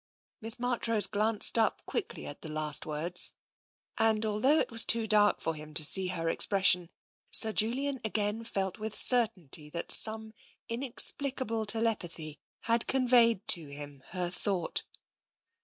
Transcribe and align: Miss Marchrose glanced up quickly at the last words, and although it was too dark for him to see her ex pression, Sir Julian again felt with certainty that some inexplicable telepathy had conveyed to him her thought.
Miss 0.41 0.59
Marchrose 0.59 1.05
glanced 1.05 1.59
up 1.59 1.85
quickly 1.85 2.25
at 2.25 2.41
the 2.41 2.49
last 2.49 2.87
words, 2.87 3.33
and 3.99 4.25
although 4.25 4.57
it 4.57 4.71
was 4.71 4.83
too 4.83 5.05
dark 5.05 5.39
for 5.41 5.53
him 5.53 5.75
to 5.75 5.85
see 5.85 6.07
her 6.07 6.27
ex 6.27 6.47
pression, 6.47 6.89
Sir 7.29 7.51
Julian 7.53 8.01
again 8.03 8.43
felt 8.43 8.79
with 8.79 8.95
certainty 8.97 9.69
that 9.69 9.91
some 9.91 10.33
inexplicable 10.67 11.67
telepathy 11.67 12.39
had 12.61 12.87
conveyed 12.87 13.47
to 13.49 13.67
him 13.67 14.01
her 14.07 14.31
thought. 14.31 14.85